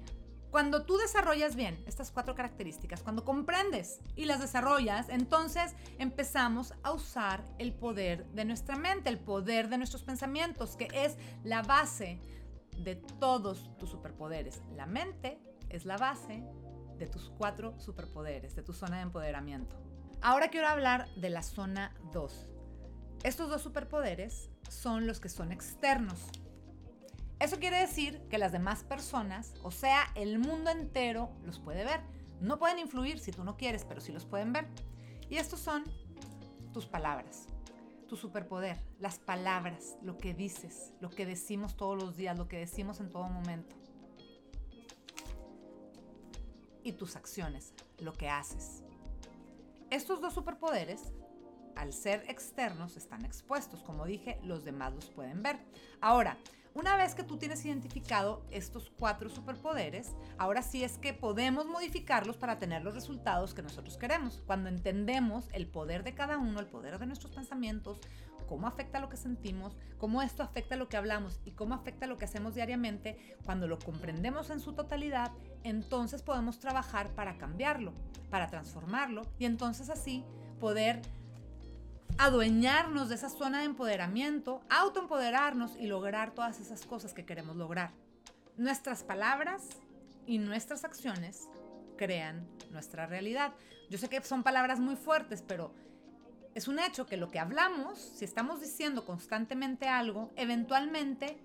Cuando 0.51 0.85
tú 0.85 0.97
desarrollas 0.97 1.57
bien 1.57 1.83
estas 1.87 2.11
cuatro 2.11 2.35
características, 2.35 3.03
cuando 3.03 3.25
comprendes 3.25 4.01
y 4.15 4.25
las 4.25 4.41
desarrollas, 4.41 5.09
entonces 5.09 5.75
empezamos 5.99 6.73
a 6.83 6.93
usar 6.93 7.45
el 7.59 7.73
poder 7.75 8.27
de 8.33 8.45
nuestra 8.45 8.77
mente, 8.77 9.11
el 9.11 9.19
poder 9.19 9.69
de 9.69 9.79
nuestros 9.79 10.03
pensamientos, 10.03 10.77
que 10.77 10.89
es 10.93 11.17
la 11.45 11.63
base 11.63 12.21
de 12.79 12.97
todos 12.97 13.71
tus 13.79 13.91
superpoderes. 13.91 14.63
La 14.75 14.87
mente 14.87 15.39
es 15.69 15.85
la 15.85 15.97
base 15.97 16.45
de 16.99 17.07
tus 17.07 17.31
cuatro 17.37 17.79
superpoderes, 17.79 18.55
de 18.55 18.63
tu 18.63 18.73
zona 18.73 18.97
de 18.97 19.03
empoderamiento. 19.03 19.77
Ahora 20.23 20.49
quiero 20.49 20.69
hablar 20.69 21.09
de 21.17 21.31
la 21.31 21.43
zona 21.43 21.95
2. 22.13 22.47
Estos 23.23 23.51
dos 23.51 23.63
superpoderes 23.63 24.51
son 24.69 25.07
los 25.07 25.21
que 25.21 25.29
son 25.29 25.53
externos. 25.53 26.29
Eso 27.39 27.59
quiere 27.59 27.79
decir 27.79 28.21
que 28.31 28.39
las 28.39 28.53
demás 28.53 28.83
personas, 28.83 29.55
o 29.63 29.71
sea, 29.71 30.11
el 30.15 30.39
mundo 30.39 30.71
entero, 30.71 31.31
los 31.45 31.59
puede 31.59 31.85
ver. 31.85 32.01
No 32.41 32.59
pueden 32.59 32.79
influir 32.79 33.19
si 33.19 33.31
tú 33.31 33.45
no 33.45 33.57
quieres, 33.57 33.85
pero 33.85 34.01
sí 34.01 34.13
los 34.13 34.25
pueden 34.25 34.53
ver. 34.53 34.67
Y 35.29 35.37
estos 35.37 35.61
son 35.61 35.85
tus 36.73 36.87
palabras, 36.87 37.47
tu 38.09 38.17
superpoder, 38.17 38.79
las 39.01 39.19
palabras, 39.19 39.97
lo 40.03 40.17
que 40.17 40.35
dices, 40.35 40.93
lo 41.01 41.11
que 41.11 41.27
decimos 41.27 41.77
todos 41.77 42.03
los 42.03 42.17
días, 42.17 42.39
lo 42.39 42.49
que 42.49 42.59
decimos 42.59 43.01
en 43.01 43.11
todo 43.11 43.29
momento. 43.29 43.77
Y 46.83 46.93
tus 46.93 47.17
acciones, 47.17 47.75
lo 47.99 48.13
que 48.13 48.29
haces. 48.29 48.83
Estos 49.91 50.21
dos 50.21 50.35
superpoderes, 50.35 51.13
al 51.75 51.93
ser 51.93 52.25
externos, 52.31 52.97
están 52.97 53.25
expuestos. 53.25 53.83
Como 53.83 54.07
dije, 54.07 54.39
los 54.43 54.65
demás 54.65 54.95
los 54.95 55.11
pueden 55.11 55.43
ver. 55.43 55.59
Ahora, 56.01 56.39
una 56.77 56.95
vez 56.95 57.15
que 57.15 57.23
tú 57.23 57.39
tienes 57.39 57.65
identificado 57.65 58.45
estos 58.51 58.93
cuatro 58.99 59.31
superpoderes, 59.31 60.15
ahora 60.37 60.61
sí 60.61 60.85
es 60.85 60.99
que 60.99 61.15
podemos 61.15 61.65
modificarlos 61.65 62.37
para 62.37 62.59
tener 62.59 62.85
los 62.85 62.95
resultados 62.95 63.55
que 63.55 63.63
nosotros 63.63 63.97
queremos. 63.97 64.43
Cuando 64.47 64.69
entendemos 64.69 65.49
el 65.55 65.67
poder 65.67 66.05
de 66.05 66.15
cada 66.15 66.37
uno, 66.37 66.61
el 66.61 66.67
poder 66.67 66.99
de 66.99 67.07
nuestros 67.07 67.33
pensamientos, 67.33 67.99
cómo 68.47 68.67
afecta 68.67 69.01
lo 69.01 69.09
que 69.09 69.17
sentimos, 69.17 69.75
cómo 69.97 70.21
esto 70.21 70.43
afecta 70.43 70.77
lo 70.77 70.91
que 70.91 70.99
hablamos 70.99 71.41
y 71.47 71.53
cómo 71.53 71.75
afecta 71.75 72.07
lo 72.07 72.19
que 72.19 72.27
hacemos 72.27 72.55
diariamente, 72.55 73.37
cuando 73.47 73.67
lo 73.67 73.79
comprendemos 73.79 74.51
en 74.51 74.61
su 74.61 74.75
totalidad, 74.75 75.33
entonces 75.65 76.21
podemos 76.21 76.59
trabajar 76.59 77.09
para 77.15 77.39
cambiarlo, 77.39 77.95
para 78.29 78.49
transformarlo 78.49 79.23
y 79.39 79.47
entonces 79.47 79.89
así 79.89 80.27
poder 80.61 81.01
adueñarnos 82.19 83.09
de 83.09 83.17
esa 83.17 83.29
zona 83.29 83.61
de 83.61 83.67
empoderamiento, 83.67 84.63
autoempoderarnos 84.71 85.77
y 85.77 85.87
lograr 85.87 86.33
todas 86.33 86.61
esas 86.61 86.87
cosas 86.87 87.13
que 87.13 87.27
queremos 87.27 87.57
lograr. 87.57 87.93
Nuestras 88.57 89.05
palabras 89.05 89.69
y 90.27 90.39
nuestras 90.39 90.85
acciones 90.85 91.49
crean 91.97 92.49
nuestra 92.71 93.07
realidad. 93.07 93.53
Yo 93.91 93.99
sé 93.99 94.09
que 94.09 94.23
son 94.23 94.43
palabras 94.43 94.81
muy 94.81 94.97
fuertes, 94.97 95.43
pero 95.43 95.75
es 96.55 96.69
un 96.69 96.79
hecho 96.79 97.07
que 97.07 97.17
lo 97.19 97.31
que 97.31 97.39
hablamos, 97.39 97.99
si 97.99 98.25
estamos 98.25 98.61
diciendo 98.61 99.05
constantemente 99.05 99.89
algo, 99.89 100.33
eventualmente 100.37 101.39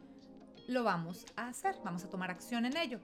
lo 0.68 0.84
vamos 0.84 1.26
a 1.36 1.50
hacer, 1.50 1.76
vamos 1.84 2.04
a 2.06 2.10
tomar 2.10 2.32
acción 2.32 2.66
en 2.66 2.78
ello. 2.78 3.00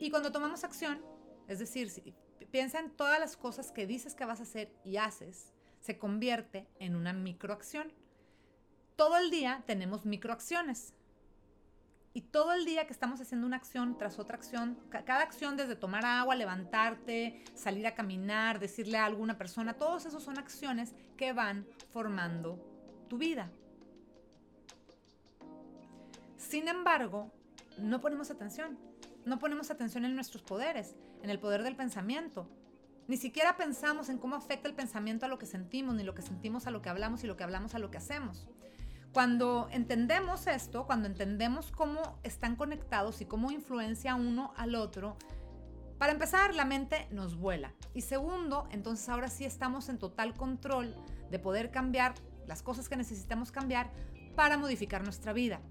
Y 0.00 0.10
cuando 0.10 0.30
tomamos 0.30 0.62
acción, 0.62 1.00
es 1.48 1.58
decir, 1.58 1.90
si, 1.90 2.14
piensa 2.52 2.78
en 2.78 2.90
todas 2.90 3.18
las 3.18 3.36
cosas 3.36 3.72
que 3.72 3.86
dices 3.86 4.14
que 4.14 4.24
vas 4.24 4.40
a 4.40 4.44
hacer 4.44 4.72
y 4.84 4.96
haces, 4.96 5.52
se 5.80 5.98
convierte 5.98 6.68
en 6.78 6.96
una 6.96 7.12
microacción. 7.12 7.92
Todo 8.96 9.16
el 9.16 9.30
día 9.30 9.62
tenemos 9.66 10.04
microacciones. 10.04 10.94
Y 12.14 12.22
todo 12.22 12.52
el 12.52 12.64
día 12.64 12.86
que 12.86 12.92
estamos 12.92 13.20
haciendo 13.20 13.46
una 13.46 13.56
acción 13.56 13.96
tras 13.96 14.18
otra 14.18 14.36
acción, 14.36 14.76
cada 14.90 15.22
acción 15.22 15.56
desde 15.56 15.76
tomar 15.76 16.04
agua, 16.04 16.34
levantarte, 16.34 17.44
salir 17.54 17.86
a 17.86 17.94
caminar, 17.94 18.58
decirle 18.58 18.98
a 18.98 19.04
alguna 19.04 19.38
persona, 19.38 19.74
todos 19.74 20.06
esos 20.06 20.22
son 20.22 20.38
acciones 20.38 20.94
que 21.16 21.32
van 21.32 21.66
formando 21.92 22.58
tu 23.08 23.18
vida. 23.18 23.50
Sin 26.36 26.66
embargo, 26.66 27.30
no 27.78 28.00
ponemos 28.00 28.30
atención. 28.30 28.78
No 29.24 29.38
ponemos 29.38 29.70
atención 29.70 30.04
en 30.04 30.14
nuestros 30.14 30.42
poderes, 30.42 30.96
en 31.22 31.30
el 31.30 31.38
poder 31.38 31.62
del 31.62 31.76
pensamiento, 31.76 32.48
ni 33.08 33.16
siquiera 33.16 33.56
pensamos 33.56 34.10
en 34.10 34.18
cómo 34.18 34.36
afecta 34.36 34.68
el 34.68 34.74
pensamiento 34.74 35.24
a 35.24 35.30
lo 35.30 35.38
que 35.38 35.46
sentimos, 35.46 35.94
ni 35.94 36.04
lo 36.04 36.14
que 36.14 36.20
sentimos 36.20 36.66
a 36.66 36.70
lo 36.70 36.82
que 36.82 36.90
hablamos 36.90 37.24
y 37.24 37.26
lo 37.26 37.38
que 37.38 37.42
hablamos 37.42 37.74
a 37.74 37.78
lo 37.78 37.90
que 37.90 37.96
hacemos. 37.96 38.46
Cuando 39.14 39.66
entendemos 39.72 40.46
esto, 40.46 40.86
cuando 40.86 41.08
entendemos 41.08 41.72
cómo 41.72 42.20
están 42.22 42.54
conectados 42.54 43.22
y 43.22 43.24
cómo 43.24 43.50
influencia 43.50 44.14
uno 44.14 44.52
al 44.58 44.74
otro, 44.74 45.16
para 45.96 46.12
empezar, 46.12 46.54
la 46.54 46.66
mente 46.66 47.08
nos 47.10 47.34
vuela. 47.34 47.72
Y 47.94 48.02
segundo, 48.02 48.68
entonces 48.70 49.08
ahora 49.08 49.28
sí 49.28 49.46
estamos 49.46 49.88
en 49.88 49.98
total 49.98 50.34
control 50.34 50.94
de 51.30 51.38
poder 51.38 51.70
cambiar 51.70 52.14
las 52.46 52.62
cosas 52.62 52.90
que 52.90 52.96
necesitamos 52.96 53.50
cambiar 53.50 53.90
para 54.36 54.58
modificar 54.58 55.02
nuestra 55.02 55.32
vida. 55.32 55.62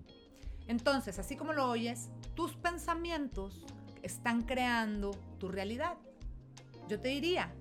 Entonces, 0.65 1.19
así 1.19 1.35
como 1.35 1.53
lo 1.53 1.69
oyes, 1.69 2.09
tus 2.33 2.55
pensamientos 2.55 3.63
están 4.01 4.41
creando 4.41 5.11
tu 5.37 5.49
realidad 5.49 5.97
yo 6.87 6.99
te 6.99 7.09
diría, 7.09 7.53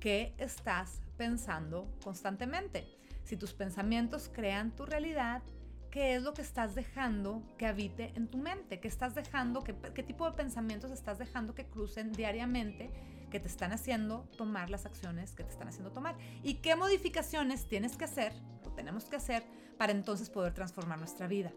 ¿qué 0.00 0.34
estás 0.38 1.02
pensando 1.16 1.92
constantemente? 2.02 2.86
Si 3.24 3.36
tus 3.36 3.52
pensamientos 3.52 4.30
crean 4.32 4.74
tu 4.74 4.86
realidad, 4.86 5.42
¿qué 5.90 6.14
es 6.14 6.22
lo 6.22 6.32
que 6.32 6.42
estás 6.42 6.74
dejando 6.74 7.42
que 7.58 7.66
habite 7.66 8.12
en 8.14 8.28
tu 8.28 8.38
mente? 8.38 8.80
¿Qué 8.80 8.88
estás 8.88 9.14
dejando, 9.14 9.64
qué, 9.64 10.02
tipo 10.02 10.24
de 10.30 10.36
pensamientos 10.36 10.90
estás 10.90 11.18
dejando 11.18 11.54
que 11.54 11.66
crucen 11.66 12.12
diariamente, 12.12 12.90
que 13.30 13.40
te 13.40 13.48
están 13.48 13.72
haciendo 13.72 14.28
tomar 14.36 14.70
las 14.70 14.86
acciones 14.86 15.32
que 15.32 15.44
te 15.44 15.50
están 15.50 15.68
haciendo 15.68 15.90
tomar? 15.90 16.16
¿Y 16.42 16.54
qué 16.54 16.76
modificaciones 16.76 17.68
tienes 17.68 17.96
que 17.96 18.04
hacer 18.04 18.32
o 18.64 18.70
tenemos 18.70 19.04
que 19.06 19.16
hacer 19.16 19.44
para 19.76 19.92
entonces 19.92 20.30
poder 20.30 20.54
transformar 20.54 20.98
nuestra 20.98 21.26
vida? 21.26 21.52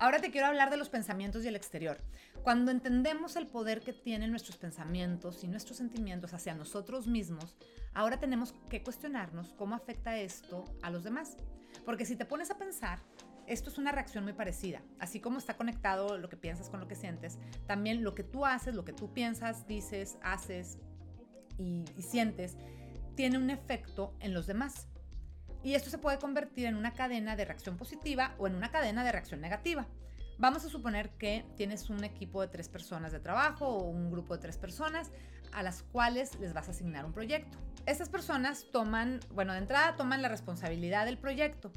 Ahora 0.00 0.18
te 0.18 0.30
quiero 0.30 0.46
hablar 0.46 0.70
de 0.70 0.78
los 0.78 0.88
pensamientos 0.88 1.44
y 1.44 1.48
el 1.48 1.56
exterior. 1.56 1.98
Cuando 2.42 2.70
entendemos 2.70 3.36
el 3.36 3.46
poder 3.46 3.82
que 3.82 3.92
tienen 3.92 4.30
nuestros 4.30 4.56
pensamientos 4.56 5.44
y 5.44 5.46
nuestros 5.46 5.76
sentimientos 5.76 6.32
hacia 6.32 6.54
nosotros 6.54 7.06
mismos, 7.06 7.54
ahora 7.92 8.18
tenemos 8.18 8.54
que 8.70 8.82
cuestionarnos 8.82 9.52
cómo 9.58 9.74
afecta 9.74 10.16
esto 10.16 10.64
a 10.80 10.88
los 10.88 11.04
demás. 11.04 11.36
Porque 11.84 12.06
si 12.06 12.16
te 12.16 12.24
pones 12.24 12.50
a 12.50 12.56
pensar, 12.56 13.00
esto 13.46 13.68
es 13.68 13.76
una 13.76 13.92
reacción 13.92 14.24
muy 14.24 14.32
parecida. 14.32 14.80
Así 14.98 15.20
como 15.20 15.36
está 15.36 15.58
conectado 15.58 16.16
lo 16.16 16.30
que 16.30 16.38
piensas 16.38 16.70
con 16.70 16.80
lo 16.80 16.88
que 16.88 16.94
sientes, 16.94 17.38
también 17.66 18.02
lo 18.02 18.14
que 18.14 18.24
tú 18.24 18.46
haces, 18.46 18.74
lo 18.74 18.86
que 18.86 18.94
tú 18.94 19.12
piensas, 19.12 19.66
dices, 19.66 20.16
haces 20.22 20.78
y, 21.58 21.84
y 21.94 22.00
sientes, 22.00 22.56
tiene 23.16 23.36
un 23.36 23.50
efecto 23.50 24.14
en 24.20 24.32
los 24.32 24.46
demás. 24.46 24.88
Y 25.62 25.74
esto 25.74 25.90
se 25.90 25.98
puede 25.98 26.18
convertir 26.18 26.66
en 26.66 26.76
una 26.76 26.94
cadena 26.94 27.36
de 27.36 27.44
reacción 27.44 27.76
positiva 27.76 28.34
o 28.38 28.46
en 28.46 28.54
una 28.54 28.70
cadena 28.70 29.04
de 29.04 29.12
reacción 29.12 29.40
negativa. 29.40 29.86
Vamos 30.38 30.64
a 30.64 30.70
suponer 30.70 31.10
que 31.18 31.44
tienes 31.56 31.90
un 31.90 32.02
equipo 32.02 32.40
de 32.40 32.48
tres 32.48 32.68
personas 32.68 33.12
de 33.12 33.20
trabajo 33.20 33.66
o 33.66 33.84
un 33.84 34.10
grupo 34.10 34.34
de 34.34 34.40
tres 34.40 34.56
personas 34.56 35.10
a 35.52 35.62
las 35.62 35.82
cuales 35.82 36.38
les 36.40 36.54
vas 36.54 36.68
a 36.68 36.70
asignar 36.70 37.04
un 37.04 37.12
proyecto. 37.12 37.58
Estas 37.84 38.08
personas 38.08 38.66
toman, 38.72 39.20
bueno, 39.34 39.52
de 39.52 39.58
entrada 39.58 39.96
toman 39.96 40.22
la 40.22 40.28
responsabilidad 40.28 41.04
del 41.04 41.18
proyecto 41.18 41.72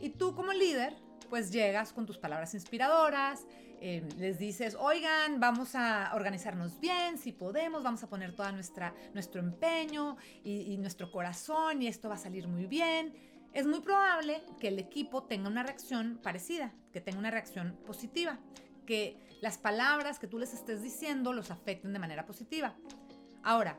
y 0.00 0.10
tú 0.10 0.34
como 0.36 0.52
líder 0.52 0.94
pues 1.28 1.50
llegas 1.50 1.92
con 1.92 2.06
tus 2.06 2.18
palabras 2.18 2.54
inspiradoras, 2.54 3.46
eh, 3.80 4.08
les 4.18 4.38
dices, 4.38 4.76
oigan, 4.78 5.38
vamos 5.38 5.74
a 5.74 6.12
organizarnos 6.14 6.80
bien, 6.80 7.18
si 7.18 7.32
podemos, 7.32 7.82
vamos 7.82 8.02
a 8.02 8.08
poner 8.08 8.34
todo 8.34 8.50
nuestro 8.52 9.40
empeño 9.40 10.16
y, 10.42 10.76
nuestro 10.78 11.10
corazón 11.10 11.82
y 11.82 11.86
esto 11.86 12.08
va 12.08 12.14
a 12.14 12.18
salir 12.18 12.48
muy 12.48 12.66
bien. 12.66 13.14
Es 13.52 13.66
muy 13.66 13.80
probable 13.80 14.42
que 14.60 14.68
el 14.68 14.78
equipo 14.78 15.24
tenga 15.24 15.48
una 15.48 15.62
reacción 15.62 16.18
parecida, 16.22 16.72
que 16.92 17.00
tenga 17.00 17.18
una 17.18 17.30
reacción 17.30 17.78
positiva, 17.86 18.38
que 18.86 19.18
las 19.40 19.58
palabras 19.58 20.18
que 20.18 20.26
tú 20.26 20.38
les 20.38 20.54
estés 20.54 20.82
diciendo 20.82 21.32
los 21.32 21.50
afecten 21.50 21.92
de 21.92 21.98
manera 21.98 22.24
positiva. 22.26 22.74
Ahora, 23.42 23.78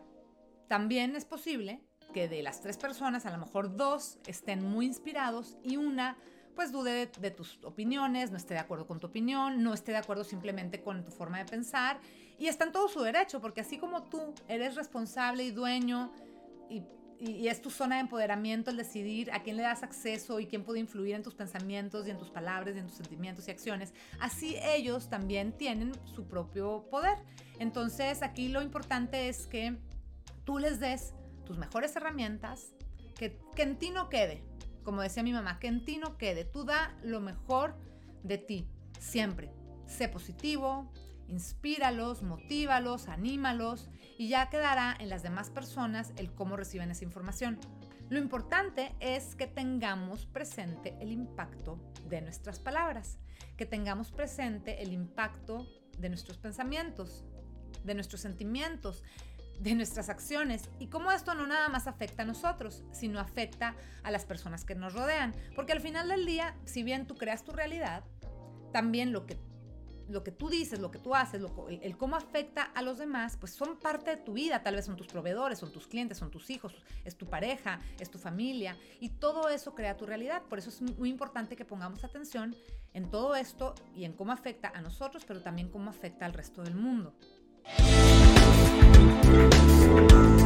también 0.67 1.15
es 1.15 1.25
posible 1.25 1.81
que 2.13 2.27
de 2.27 2.43
las 2.43 2.61
tres 2.61 2.77
personas, 2.77 3.25
a 3.25 3.31
lo 3.31 3.37
mejor 3.37 3.75
dos 3.75 4.19
estén 4.27 4.63
muy 4.63 4.85
inspirados 4.85 5.57
y 5.63 5.77
una 5.77 6.17
pues 6.57 6.71
dude 6.71 7.11
de, 7.19 7.31
tus 7.31 7.63
opiniones, 7.63 8.31
no 8.31 8.37
esté 8.37 8.55
de 8.55 8.59
acuerdo 8.59 8.87
con 8.87 8.99
tu 8.99 9.05
opinión, 9.05 9.61
no 9.61 9.75
esté 9.75 9.91
de 9.91 9.99
acuerdo 9.99 10.23
simplemente 10.23 10.81
con 10.81 11.05
tu 11.05 11.11
forma 11.11 11.37
de 11.37 11.45
pensar. 11.45 11.99
Y 12.39 12.47
está 12.47 12.65
en 12.65 12.71
todo 12.71 12.87
su 12.87 12.99
derecho, 13.01 13.39
porque 13.39 13.61
así 13.61 13.77
como 13.77 14.01
tú 14.03 14.33
eres 14.47 14.73
responsable 14.75 15.43
y 15.43 15.51
dueño 15.51 16.11
y 17.19 17.47
es 17.47 17.61
tu 17.61 17.69
zona 17.69 17.95
de 17.95 18.01
empoderamiento 18.01 18.69
el 18.71 18.77
decidir 18.77 19.31
a 19.31 19.41
quién 19.41 19.57
le 19.57 19.63
das 19.63 19.83
acceso 19.83 20.39
y 20.39 20.47
quién 20.47 20.63
puede 20.63 20.79
influir 20.79 21.15
en 21.15 21.23
tus 21.23 21.35
pensamientos 21.35 22.07
y 22.07 22.11
en 22.11 22.17
tus 22.17 22.29
palabras 22.29 22.75
y 22.75 22.79
en 22.79 22.87
tus 22.87 22.97
sentimientos 22.97 23.47
y 23.47 23.51
acciones. 23.51 23.93
Así 24.19 24.55
ellos 24.63 25.09
también 25.09 25.51
tienen 25.51 25.93
su 26.05 26.27
propio 26.27 26.87
poder. 26.89 27.17
Entonces 27.59 28.21
aquí 28.23 28.49
lo 28.49 28.61
importante 28.61 29.29
es 29.29 29.47
que 29.47 29.77
tú 30.43 30.57
les 30.57 30.79
des 30.79 31.13
tus 31.45 31.57
mejores 31.57 31.95
herramientas, 31.95 32.73
que, 33.15 33.39
que 33.55 33.63
en 33.63 33.77
ti 33.77 33.89
no 33.89 34.09
quede, 34.09 34.43
como 34.87 35.01
decía 35.01 35.21
mi 35.21 35.33
mamá, 35.33 35.59
que 35.59 35.67
en 35.67 35.83
quede. 36.17 36.45
Tú 36.45 36.63
da 36.63 36.97
lo 37.03 37.19
mejor 37.19 37.75
de 38.23 38.37
ti, 38.37 38.69
siempre. 38.97 39.51
Sé 39.85 40.07
positivo, 40.07 40.89
inspíralos, 41.27 42.23
motívalos, 42.23 43.09
anímalos 43.09 43.89
y 44.17 44.29
ya 44.29 44.49
quedará 44.49 44.95
en 44.97 45.09
las 45.09 45.23
demás 45.23 45.49
personas 45.49 46.13
el 46.15 46.31
cómo 46.33 46.55
reciben 46.55 46.89
esa 46.89 47.03
información. 47.03 47.59
Lo 48.07 48.17
importante 48.17 48.95
es 49.01 49.35
que 49.35 49.45
tengamos 49.45 50.25
presente 50.25 50.95
el 51.01 51.11
impacto 51.11 51.77
de 52.07 52.21
nuestras 52.21 52.57
palabras, 52.57 53.19
que 53.57 53.65
tengamos 53.65 54.13
presente 54.13 54.81
el 54.83 54.93
impacto 54.93 55.67
de 55.97 56.07
nuestros 56.07 56.37
pensamientos, 56.37 57.25
de 57.83 57.93
nuestros 57.93 58.21
sentimientos, 58.21 59.03
de 59.59 59.75
nuestras 59.75 60.09
acciones 60.09 60.69
y 60.79 60.87
cómo 60.87 61.11
esto 61.11 61.33
no 61.33 61.47
nada 61.47 61.69
más 61.69 61.87
afecta 61.87 62.23
a 62.23 62.25
nosotros, 62.25 62.83
sino 62.91 63.19
afecta 63.19 63.75
a 64.03 64.11
las 64.11 64.25
personas 64.25 64.63
que 64.65 64.75
nos 64.75 64.93
rodean. 64.93 65.33
Porque 65.55 65.73
al 65.73 65.81
final 65.81 66.09
del 66.09 66.25
día, 66.25 66.55
si 66.65 66.83
bien 66.83 67.07
tú 67.07 67.15
creas 67.15 67.43
tu 67.43 67.51
realidad, 67.51 68.03
también 68.71 69.11
lo 69.11 69.25
que 69.25 69.37
lo 70.09 70.23
que 70.23 70.31
tú 70.31 70.49
dices, 70.49 70.79
lo 70.79 70.91
que 70.91 70.99
tú 70.99 71.15
haces, 71.15 71.41
el, 71.81 71.97
cómo 71.97 72.15
afecta 72.15 72.63
a 72.63 72.81
los 72.81 72.97
demás, 72.97 73.37
pues 73.37 73.53
son 73.53 73.77
parte 73.77 74.11
de 74.11 74.17
tu 74.17 74.33
vida. 74.33 74.63
Tal 74.63 74.75
vez 74.75 74.85
son 74.85 74.95
tus 74.95 75.07
proveedores, 75.07 75.59
son 75.59 75.71
tus 75.71 75.87
clientes, 75.87 76.17
son 76.17 76.31
tus 76.31 76.49
hijos, 76.49 76.73
es 77.03 77.17
tu 77.17 77.25
pareja, 77.25 77.79
es 77.99 78.09
tu 78.09 78.17
familia. 78.17 78.77
Y 78.99 79.09
todo 79.09 79.49
eso 79.49 79.75
crea 79.75 79.97
tu 79.97 80.05
realidad. 80.05 80.43
Por 80.43 80.59
eso 80.59 80.69
es 80.69 80.81
muy 80.81 81.09
importante 81.09 81.55
que 81.55 81.65
pongamos 81.65 82.03
atención 82.03 82.55
en 82.93 83.09
todo 83.11 83.35
esto 83.35 83.75
y 83.95 84.05
en 84.05 84.13
cómo 84.13 84.31
afecta 84.31 84.71
a 84.73 84.81
nosotros, 84.81 85.25
pero 85.25 85.41
también 85.41 85.69
cómo 85.69 85.89
afecta 85.89 86.25
al 86.25 86.33
resto 86.33 86.63
del 86.63 86.75
mundo. 86.75 87.13
Thank 89.27 90.11
you. 90.11 90.36